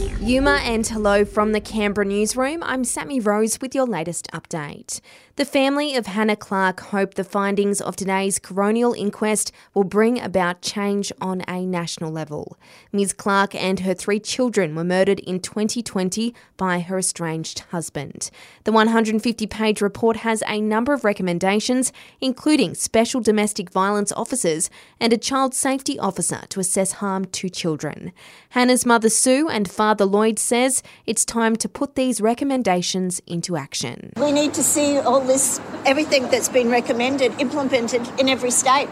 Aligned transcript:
Yuma 0.00 0.60
and 0.62 0.86
hello 0.86 1.26
from 1.26 1.52
the 1.52 1.60
Canberra 1.60 2.06
newsroom. 2.06 2.62
I'm 2.62 2.84
Sammy 2.84 3.20
Rose 3.20 3.60
with 3.60 3.74
your 3.74 3.84
latest 3.84 4.28
update. 4.32 5.00
The 5.36 5.44
family 5.44 5.94
of 5.94 6.06
Hannah 6.06 6.36
Clarke 6.36 6.80
hope 6.80 7.14
the 7.14 7.24
findings 7.24 7.80
of 7.80 7.96
today's 7.96 8.38
coronial 8.38 8.96
inquest 8.96 9.52
will 9.74 9.84
bring 9.84 10.20
about 10.20 10.60
change 10.60 11.10
on 11.20 11.42
a 11.48 11.64
national 11.64 12.12
level. 12.12 12.58
Ms. 12.92 13.14
Clarke 13.14 13.54
and 13.54 13.80
her 13.80 13.94
three 13.94 14.20
children 14.20 14.74
were 14.74 14.84
murdered 14.84 15.20
in 15.20 15.40
2020 15.40 16.34
by 16.56 16.80
her 16.80 16.98
estranged 16.98 17.60
husband. 17.70 18.30
The 18.64 18.72
150 18.72 19.46
page 19.46 19.80
report 19.80 20.18
has 20.18 20.42
a 20.46 20.60
number 20.60 20.92
of 20.92 21.04
recommendations, 21.04 21.92
including 22.20 22.74
special 22.74 23.20
domestic 23.22 23.70
violence 23.70 24.12
officers 24.12 24.68
and 25.00 25.12
a 25.12 25.18
child 25.18 25.54
safety 25.54 25.98
officer 25.98 26.42
to 26.50 26.60
assess 26.60 26.92
harm 26.92 27.24
to 27.24 27.48
children. 27.48 28.12
Hannah's 28.50 28.84
mother 28.84 29.08
Sue 29.08 29.48
and 29.48 29.70
father 29.70 29.89
Lloyd 29.98 30.38
says 30.38 30.82
it's 31.06 31.24
time 31.24 31.56
to 31.56 31.68
put 31.68 31.94
these 31.94 32.20
recommendations 32.20 33.20
into 33.26 33.56
action. 33.56 34.12
We 34.16 34.32
need 34.32 34.54
to 34.54 34.62
see 34.62 34.98
all 34.98 35.20
this, 35.20 35.60
everything 35.84 36.30
that's 36.30 36.48
been 36.48 36.70
recommended, 36.70 37.32
implemented 37.40 38.08
in 38.18 38.28
every 38.28 38.50
state. 38.50 38.88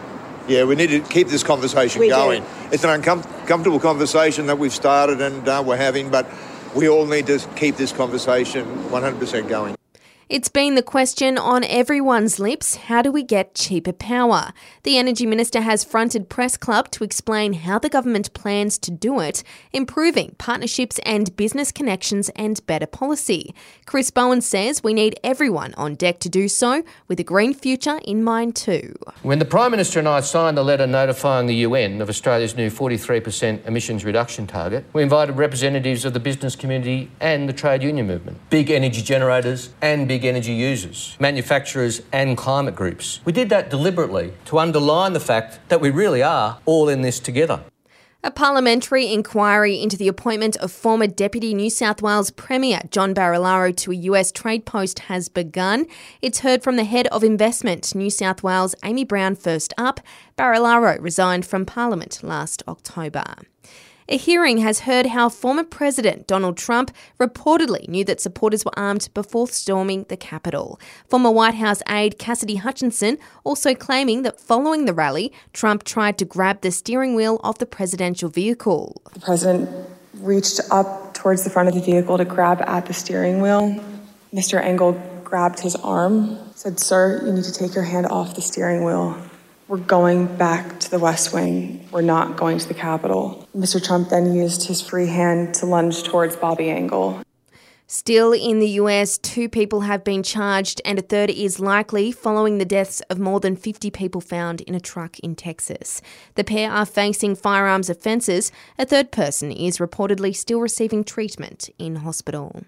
Yeah, 0.47 0.63
we 0.63 0.75
need 0.75 0.87
to 0.87 0.99
keep 1.01 1.27
this 1.27 1.43
conversation 1.43 1.99
We 1.99 2.07
do. 2.07 2.15
going. 2.15 2.43
It's 2.71 2.83
an 2.83 2.89
uncomfortable 2.89 3.79
conversation 3.79 4.47
that 4.47 4.57
we've 4.57 4.73
started 4.73 5.21
and 5.21 5.47
uh, 5.47 5.63
we're 5.65 5.77
having, 5.77 6.09
but 6.09 6.27
we 6.75 6.89
all 6.89 7.05
need 7.05 7.27
to 7.27 7.39
keep 7.55 7.77
this 7.77 7.91
conversation 7.91 8.65
100% 8.89 9.47
going. 9.47 9.78
It's 10.29 10.47
been 10.47 10.75
the 10.75 10.83
question 10.83 11.39
on 11.39 11.63
everyone's 11.63 12.39
lips 12.39 12.75
how 12.75 13.01
do 13.01 13.11
we 13.11 13.23
get 13.23 13.55
cheaper 13.55 13.91
power? 13.91 14.53
The 14.83 14.95
Energy 14.95 15.25
Minister 15.25 15.61
has 15.61 15.83
fronted 15.83 16.29
Press 16.29 16.55
Club 16.55 16.91
to 16.91 17.03
explain 17.03 17.53
how 17.53 17.79
the 17.79 17.89
government 17.89 18.31
plans 18.35 18.77
to 18.77 18.91
do 18.91 19.21
it, 19.21 19.43
improving 19.73 20.35
partnerships 20.37 20.99
and 20.99 21.35
business 21.35 21.71
connections 21.71 22.29
and 22.35 22.63
better 22.67 22.85
policy. 22.85 23.55
Chris 23.87 24.11
Bowen 24.11 24.41
says 24.41 24.83
we 24.83 24.93
need 24.93 25.19
everyone 25.23 25.73
on 25.77 25.95
deck 25.95 26.19
to 26.19 26.29
do 26.29 26.47
so, 26.47 26.83
with 27.07 27.19
a 27.19 27.23
green 27.23 27.55
future 27.55 27.99
in 28.05 28.23
mind 28.23 28.55
too. 28.55 28.93
When 29.23 29.39
the 29.39 29.45
Prime 29.45 29.71
Minister 29.71 29.97
and 29.97 30.07
I 30.07 30.19
signed 30.19 30.55
the 30.55 30.63
letter 30.63 30.85
notifying 30.85 31.47
the 31.47 31.55
UN 31.55 32.01
of 32.01 32.07
Australia's 32.09 32.55
new 32.55 32.69
43% 32.69 33.65
emissions 33.65 34.05
reduction 34.05 34.45
target, 34.45 34.85
we 34.93 35.01
invited 35.01 35.37
representatives 35.37 36.05
of 36.05 36.13
the 36.13 36.19
business 36.19 36.55
community 36.55 37.09
and 37.19 37.49
the 37.49 37.53
trade 37.53 37.81
union 37.81 38.05
movement, 38.05 38.37
big 38.51 38.69
energy 38.69 39.01
generators 39.01 39.71
and 39.81 40.07
big 40.19 40.25
energy 40.25 40.51
users, 40.51 41.15
manufacturers 41.17 42.01
and 42.11 42.35
climate 42.35 42.75
groups. 42.75 43.21
We 43.23 43.31
did 43.31 43.47
that 43.51 43.69
deliberately 43.69 44.33
to 44.45 44.59
underline 44.59 45.13
the 45.13 45.19
fact 45.21 45.59
that 45.69 45.79
we 45.79 45.91
really 45.91 46.21
are 46.21 46.59
all 46.65 46.89
in 46.89 47.03
this 47.03 47.21
together. 47.21 47.61
A 48.21 48.29
parliamentary 48.29 49.13
inquiry 49.13 49.81
into 49.81 49.95
the 49.95 50.09
appointment 50.09 50.57
of 50.57 50.73
former 50.73 51.07
Deputy 51.07 51.53
New 51.53 51.69
South 51.69 52.01
Wales 52.01 52.31
Premier 52.31 52.81
John 52.91 53.15
Barilaro 53.15 53.73
to 53.77 53.91
a 53.93 53.95
US 53.95 54.33
trade 54.33 54.65
post 54.65 54.99
has 55.07 55.29
begun. 55.29 55.85
It's 56.21 56.39
heard 56.39 56.61
from 56.61 56.75
the 56.75 56.83
head 56.83 57.07
of 57.07 57.23
investment, 57.23 57.95
New 57.95 58.09
South 58.09 58.43
Wales 58.43 58.75
Amy 58.83 59.05
Brown, 59.05 59.35
first 59.35 59.73
up. 59.77 60.01
Barilaro 60.37 61.01
resigned 61.01 61.45
from 61.45 61.65
Parliament 61.65 62.21
last 62.21 62.61
October. 62.67 63.23
A 64.11 64.17
hearing 64.17 64.57
has 64.57 64.79
heard 64.81 65.05
how 65.05 65.29
former 65.29 65.63
President 65.63 66.25
Donald 66.25 66.57
Trump 66.57 66.89
reportedly 67.19 67.87
knew 67.87 68.03
that 68.05 68.19
supporters 68.19 68.65
were 68.65 68.71
armed 68.75 69.07
before 69.13 69.47
storming 69.47 70.07
the 70.09 70.17
Capitol. 70.17 70.79
Former 71.07 71.29
White 71.29 71.53
House 71.53 71.83
aide 71.87 72.17
Cassidy 72.17 72.55
Hutchinson 72.55 73.19
also 73.43 73.75
claiming 73.75 74.23
that 74.23 74.41
following 74.41 74.85
the 74.85 74.95
rally, 74.95 75.31
Trump 75.53 75.83
tried 75.83 76.17
to 76.17 76.25
grab 76.25 76.61
the 76.61 76.71
steering 76.71 77.13
wheel 77.13 77.39
of 77.43 77.59
the 77.59 77.67
presidential 77.67 78.29
vehicle. 78.29 78.99
The 79.13 79.19
president 79.19 79.69
reached 80.15 80.59
up 80.71 81.13
towards 81.13 81.43
the 81.43 81.51
front 81.51 81.69
of 81.69 81.75
the 81.75 81.81
vehicle 81.81 82.17
to 82.17 82.25
grab 82.25 82.63
at 82.63 82.87
the 82.87 82.95
steering 82.95 83.43
wheel. 83.43 83.79
Mr. 84.33 84.59
Engel 84.59 84.93
grabbed 85.23 85.59
his 85.59 85.75
arm, 85.75 86.35
said, 86.55 86.79
Sir, 86.79 87.21
you 87.23 87.31
need 87.31 87.43
to 87.43 87.53
take 87.53 87.75
your 87.75 87.83
hand 87.83 88.07
off 88.07 88.33
the 88.33 88.41
steering 88.41 88.83
wheel. 88.83 89.21
We're 89.69 89.77
going 89.77 90.25
back 90.35 90.79
to 90.79 90.89
the 90.89 90.97
West 90.97 91.31
Wing. 91.31 91.87
We're 91.91 92.01
not 92.01 92.37
going 92.37 92.57
to 92.57 92.67
the 92.67 92.73
Capitol. 92.73 93.47
Mr. 93.55 93.81
Trump 93.81 94.09
then 94.09 94.33
used 94.33 94.67
his 94.67 94.81
free 94.81 95.05
hand 95.05 95.53
to 95.55 95.67
lunge 95.67 96.01
towards 96.01 96.35
Bobby 96.35 96.71
Engel. 96.71 97.21
Still 97.85 98.33
in 98.33 98.57
the 98.57 98.69
US, 98.81 99.19
two 99.19 99.47
people 99.47 99.81
have 99.81 100.03
been 100.03 100.23
charged 100.23 100.81
and 100.85 100.97
a 100.97 101.03
third 101.03 101.29
is 101.29 101.59
likely 101.59 102.11
following 102.11 102.57
the 102.57 102.65
deaths 102.65 103.01
of 103.11 103.19
more 103.19 103.39
than 103.39 103.55
50 103.55 103.91
people 103.91 104.21
found 104.21 104.61
in 104.61 104.73
a 104.73 104.79
truck 104.79 105.19
in 105.19 105.35
Texas. 105.35 106.01
The 106.33 106.43
pair 106.43 106.71
are 106.71 106.83
facing 106.83 107.35
firearms 107.35 107.91
offences. 107.91 108.51
A 108.79 108.87
third 108.87 109.11
person 109.11 109.51
is 109.51 109.77
reportedly 109.77 110.35
still 110.35 110.61
receiving 110.61 111.03
treatment 111.03 111.69
in 111.77 111.97
hospital. 111.97 112.63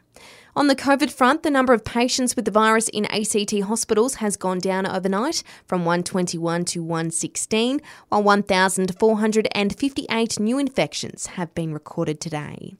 On 0.54 0.68
the 0.68 0.76
COVID 0.76 1.10
front, 1.12 1.44
the 1.44 1.50
number 1.50 1.72
of 1.72 1.86
patients 1.86 2.36
with 2.36 2.44
the 2.44 2.52
virus 2.52 2.90
in 2.90 3.06
ACT 3.06 3.58
hospitals 3.62 4.16
has 4.16 4.36
gone 4.36 4.60
down 4.60 4.86
overnight 4.86 5.44
from 5.66 5.86
121 5.86 6.66
to 6.66 6.84
116, 6.84 7.80
while 8.10 8.22
1,458 8.22 10.40
new 10.42 10.60
infections 10.60 11.28
have 11.28 11.56
been 11.56 11.74
recorded 11.74 12.20
today. 12.20 12.76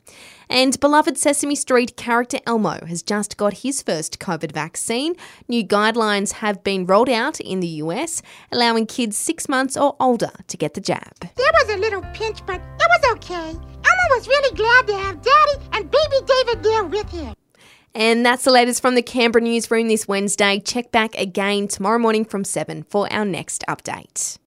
And 0.50 0.78
beloved 0.82 1.18
Sesame 1.18 1.56
Street 1.56 1.96
character 1.96 2.40
Elmo 2.46 2.86
has 2.88 3.02
just 3.02 3.38
got 3.38 3.60
his 3.60 3.82
first 3.82 4.20
COVID 4.20 4.52
vaccine. 4.52 5.16
New 5.48 5.66
guidelines 5.66 6.34
have 6.34 6.66
been 6.66 6.86
rolled 6.86 7.10
out 7.10 7.40
in 7.40 7.62
the 7.62 7.68
US, 7.68 8.22
allowing 8.52 8.86
kids 8.86 9.16
six 9.16 9.48
months 9.48 9.78
or 9.78 9.96
older 9.98 10.34
to 10.48 10.58
get 10.58 10.74
the 10.74 10.82
jab. 10.82 11.22
There 11.22 11.54
was 11.54 11.70
a 11.70 11.78
little 11.78 12.02
pinch, 12.14 12.46
but 12.46 12.60
it 12.60 12.90
was 12.90 13.14
okay. 13.14 13.52
Elmo 13.52 14.08
was 14.10 14.28
really 14.28 14.54
glad 14.58 14.88
to 14.88 14.98
have 14.98 15.22
Daddy 15.22 15.54
and 15.72 15.90
baby 15.90 16.20
David 16.26 16.64
there 16.64 16.84
with 16.84 17.10
him. 17.10 17.34
And 17.94 18.26
that's 18.26 18.44
the 18.44 18.52
latest 18.52 18.82
from 18.82 18.96
the 18.96 19.02
Canberra 19.02 19.44
newsroom 19.44 19.88
this 19.88 20.08
Wednesday. 20.08 20.60
Check 20.60 20.92
back 20.92 21.16
again 21.16 21.68
tomorrow 21.68 22.00
morning 22.00 22.24
from 22.24 22.44
7 22.44 22.84
for 22.84 23.12
our 23.12 23.26
next 23.26 23.66
update. 23.68 24.38